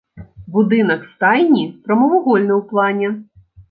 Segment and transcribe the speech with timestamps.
[0.55, 3.07] Будынак стайні прамавугольны ў плане.